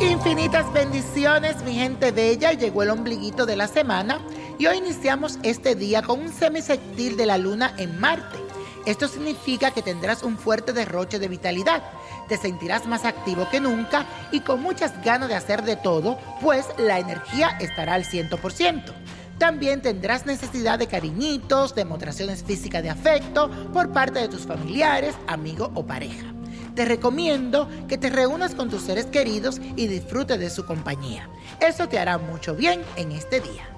[0.00, 2.52] Infinitas bendiciones, mi gente bella.
[2.52, 4.18] Llegó el ombliguito de la semana
[4.58, 8.38] y hoy iniciamos este día con un semisectil de la luna en Marte.
[8.86, 11.82] Esto significa que tendrás un fuerte derroche de vitalidad,
[12.28, 16.66] te sentirás más activo que nunca y con muchas ganas de hacer de todo, pues
[16.78, 18.94] la energía estará al 100%.
[19.36, 25.70] También tendrás necesidad de cariñitos, demostraciones físicas de afecto por parte de tus familiares, amigos
[25.74, 26.39] o pareja.
[26.74, 31.28] Te recomiendo que te reúnas con tus seres queridos y disfrutes de su compañía.
[31.60, 33.68] Eso te hará mucho bien en este día.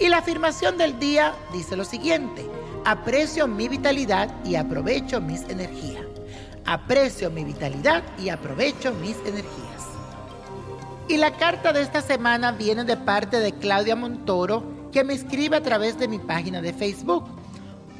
[0.00, 2.46] Y la afirmación del día dice lo siguiente,
[2.84, 6.04] aprecio mi vitalidad y aprovecho mis energías.
[6.64, 9.68] Aprecio mi vitalidad y aprovecho mis energías.
[11.08, 15.56] Y la carta de esta semana viene de parte de Claudia Montoro, que me escribe
[15.56, 17.24] a través de mi página de Facebook.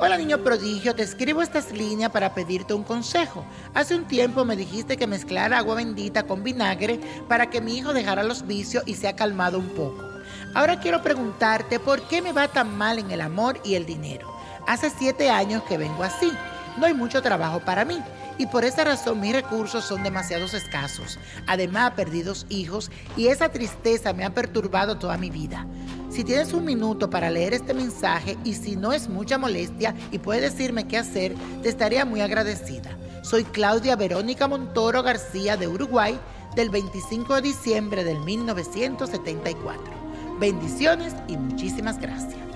[0.01, 3.45] Hola niño prodigio, te escribo estas líneas para pedirte un consejo.
[3.75, 7.93] Hace un tiempo me dijiste que mezclara agua bendita con vinagre para que mi hijo
[7.93, 10.09] dejara los vicios y se ha calmado un poco.
[10.55, 14.33] Ahora quiero preguntarte por qué me va tan mal en el amor y el dinero.
[14.69, 16.31] Hace siete años que vengo así.
[16.79, 18.01] No hay mucho trabajo para mí
[18.39, 21.19] y por esa razón mis recursos son demasiados escasos.
[21.49, 25.67] Además, he perdido hijos y esa tristeza me ha perturbado toda mi vida.
[26.19, 30.19] Si tienes un minuto para leer este mensaje y si no es mucha molestia y
[30.19, 32.91] puedes decirme qué hacer, te estaría muy agradecida.
[33.23, 36.19] Soy Claudia Verónica Montoro García de Uruguay
[36.57, 39.85] del 25 de diciembre del 1974.
[40.41, 42.48] Bendiciones y muchísimas gracias.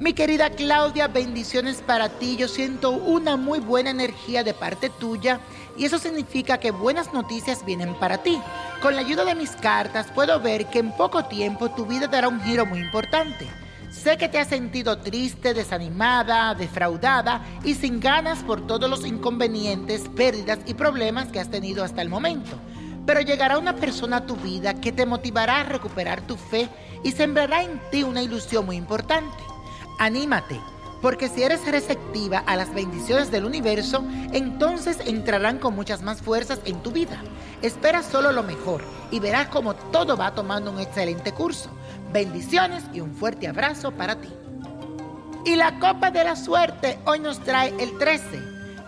[0.00, 2.34] Mi querida Claudia, bendiciones para ti.
[2.38, 5.40] Yo siento una muy buena energía de parte tuya
[5.76, 8.40] y eso significa que buenas noticias vienen para ti.
[8.80, 12.28] Con la ayuda de mis cartas puedo ver que en poco tiempo tu vida dará
[12.28, 13.46] un giro muy importante.
[13.90, 20.08] Sé que te has sentido triste, desanimada, defraudada y sin ganas por todos los inconvenientes,
[20.16, 22.52] pérdidas y problemas que has tenido hasta el momento.
[23.04, 26.70] Pero llegará una persona a tu vida que te motivará a recuperar tu fe
[27.04, 29.50] y sembrará en ti una ilusión muy importante.
[30.00, 30.58] Anímate,
[31.02, 34.02] porque si eres receptiva a las bendiciones del universo,
[34.32, 37.22] entonces entrarán con muchas más fuerzas en tu vida.
[37.60, 41.68] Espera solo lo mejor y verás como todo va tomando un excelente curso.
[42.14, 44.30] Bendiciones y un fuerte abrazo para ti.
[45.44, 48.24] Y la copa de la suerte hoy nos trae el 13,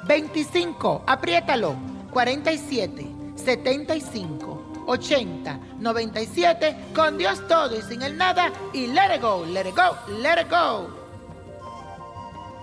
[0.09, 1.77] 25, apriétalo,
[2.11, 3.06] 47,
[3.37, 9.69] 75, 80, 97, con Dios todo y sin el nada, y let it go, let
[9.69, 11.02] it go, let it go.